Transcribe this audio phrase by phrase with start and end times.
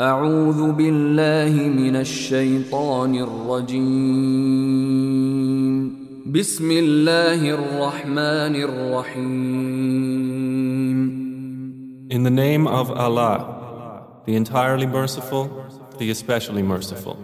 [0.00, 3.84] أعوذ بالله من الشيطان الرجيم.
[6.26, 9.54] بسم الله الرحمن الرحيم.
[12.10, 13.38] In the name of Allah,
[14.26, 15.48] the entirely merciful,
[16.00, 17.16] the especially merciful.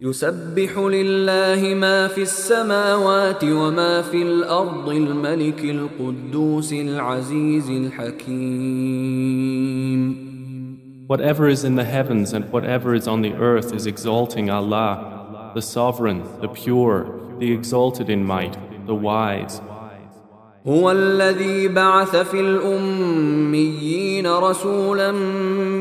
[0.00, 8.30] يسبح لله ما في السماوات وما في الأرض الملك القدوس العزيز الحكيم.
[11.09, 15.61] Whatever is in the heavens and whatever is on the earth is exalting Allah, the
[15.61, 18.57] sovereign, the pure, the exalted in might,
[18.87, 19.61] the wise.
[20.67, 25.11] هو الذي بعث في الأميين رسولا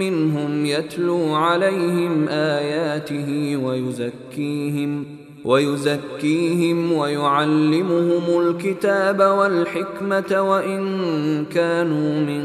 [0.00, 5.04] منهم يتلو عليهم آياته ويزكيهم
[5.44, 12.44] ويزكيهم ويعلمهم الكتاب والحكمة وإن كانوا من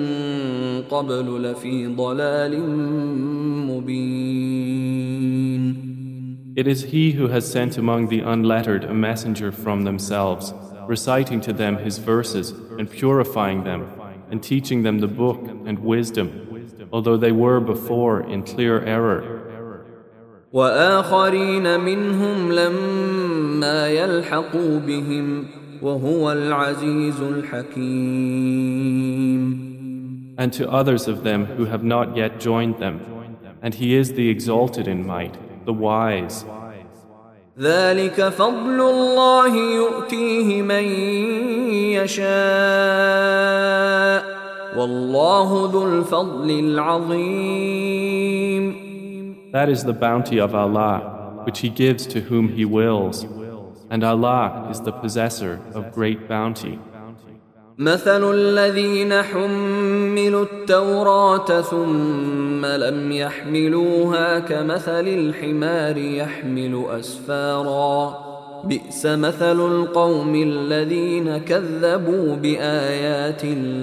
[0.94, 2.54] قبل لفي ضلال
[3.70, 5.10] مبين
[6.56, 10.54] It is He who has sent among the unlettered a messenger from themselves,
[10.88, 13.88] reciting to them His verses and purifying them,
[14.30, 16.28] and teaching them the book and wisdom,
[16.92, 19.22] although they were before in clear error.
[20.54, 25.46] وآخرين منهم لما يلحقوا بهم
[25.82, 28.50] وهو العزيز الحكيم
[30.38, 33.02] And to others of them who have not yet joined them,
[33.62, 36.46] and He is the exalted in might, the wise.
[37.60, 40.84] ذلك فضل الله يؤتيه من
[42.00, 42.30] يشاء
[44.78, 48.00] والله ذو الفضل العظيم
[49.52, 53.26] That is the bounty of Allah, which He gives to whom He wills,
[53.90, 56.80] and Allah is the possessor of great bounty.
[57.79, 68.25] مثل الذين حملوا التوراة ثم لم يحملوها كمثل الحمار يحمل أسفارا.
[68.65, 73.83] بئس مثل القوم الذين كذبوا بآيات الله.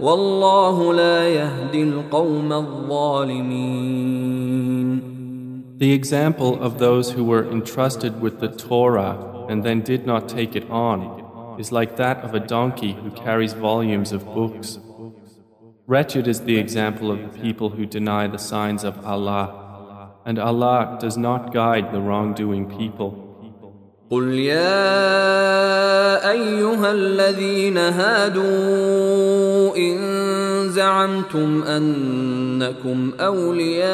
[0.00, 3.96] والله لا يهدي القوم الظالمين.
[5.78, 9.16] The example of those who were entrusted with the Torah
[9.48, 11.25] and then did not take it on
[11.57, 14.79] is like that of a donkey who carries volumes of books.
[15.87, 20.97] Wretched is the example of the people who deny the signs of Allah, and Allah
[20.99, 23.27] does not guide the wrongdoing people.
[24.11, 29.97] قل يا أيها الذين هادوا إن
[30.69, 33.85] زعمتم أنكم أولياء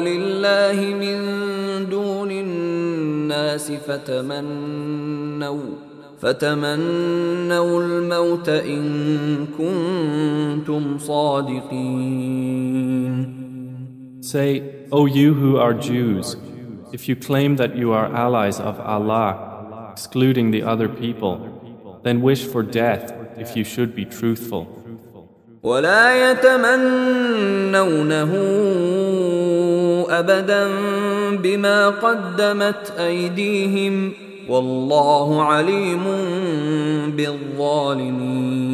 [0.00, 1.18] لله من
[1.90, 5.60] دون الناس فتمنوا
[6.18, 12.64] فتمنوا الموت إن كنتم صادقين
[14.20, 16.36] Say, O you who are Jews,
[16.94, 21.38] if you claim that you are allies of Allah, excluding the other people,
[22.04, 24.66] then wish for death if you should be truthful.
[25.62, 28.32] ولا يتمنونه
[30.10, 30.68] أبدا
[31.36, 34.12] بما قدمت أيديهم
[34.48, 36.04] والله عليم
[37.16, 38.64] بالظالمين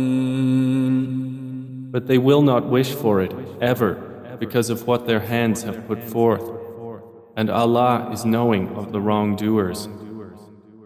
[1.92, 3.96] But they will not wish for it ever
[4.38, 6.48] because of what their hands have put forth.
[7.36, 9.88] And Allah is knowing of the wrongdoers.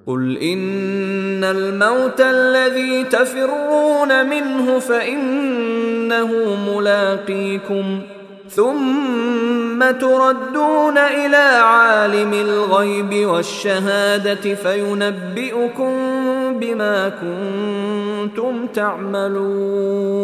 [0.06, 6.30] قل إن الموت الذي تفرون منه فإنه
[6.74, 8.00] ملاقيكم
[8.48, 15.92] ثم تردون إلى عالم الغيب والشهادة فينبئكم
[16.60, 20.14] بما كنتم تعملون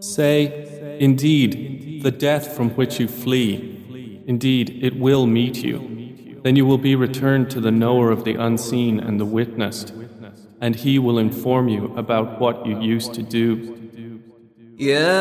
[0.00, 5.78] Say, Indeed, the death from which you flee, indeed, it will meet you.
[6.42, 9.92] Then you will be returned to the knower of the unseen and the witnessed,
[10.60, 13.76] and he will inform you about what you used to do.
[14.79, 15.15] يا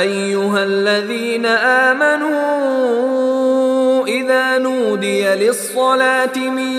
[0.00, 1.46] أيها الذين
[1.90, 2.42] آمنوا
[4.06, 6.72] إذا نودي للصلاة من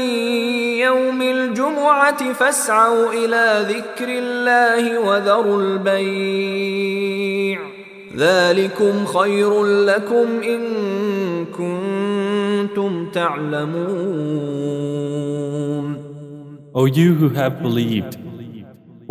[0.79, 7.59] يوم الجمعة فاسعوا إلى ذكر الله وذروا البيع.
[8.17, 10.61] ذلكم خير لكم إن
[11.45, 14.43] كنتم تعلمون.
[16.75, 18.17] O you who have believed,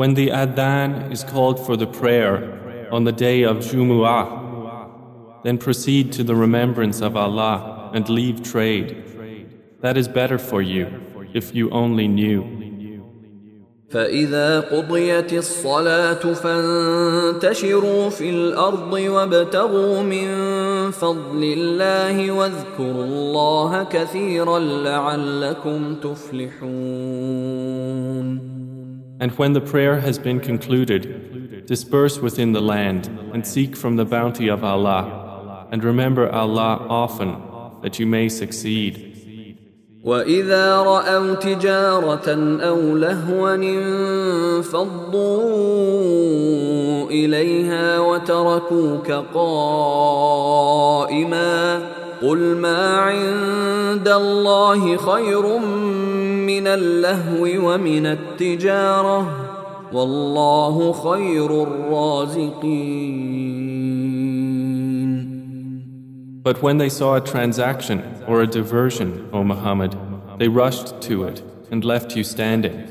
[0.01, 6.11] when the adhan is called for the prayer on the day of Jumu'ah, then proceed
[6.13, 9.03] to the remembrance of Allah and leave trade.
[9.81, 10.85] That is better for you
[11.33, 12.57] if you only knew.
[13.89, 20.27] فإذا قضيت الصلاة فانتشروا في الأرض وابتغوا من
[20.91, 27.47] فضل الله واذكروا الله كثيرا لعلكم تفلحون
[29.21, 34.05] And when the prayer has been concluded, disperse within the land and seek from the
[34.05, 37.41] bounty of Allah, and remember Allah often
[37.81, 39.13] that you may succeed.
[40.03, 42.29] وإذا رأوا تجارة
[42.61, 45.17] أو لهوا انفضوا
[47.09, 50.77] إليها وتركوك قائما
[52.21, 55.57] قل ما عند الله خير
[56.47, 59.47] من اللهو ومن التجارة
[59.93, 62.97] والله خير الرازقين
[66.43, 69.97] But when they saw a transaction or a diversion, O Muhammad,
[70.39, 72.87] they rushed to it and left you standing.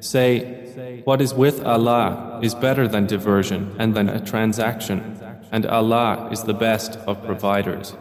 [0.00, 5.20] Say, what is with Allah is better than diversion and than a transaction,
[5.52, 7.94] and Allah is the best of providers.